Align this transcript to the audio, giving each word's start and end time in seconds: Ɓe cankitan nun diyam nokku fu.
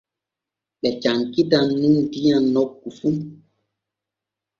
Ɓe 0.81 0.89
cankitan 1.01 1.67
nun 1.79 1.95
diyam 2.11 2.45
nokku 2.53 2.87
fu. 2.99 3.09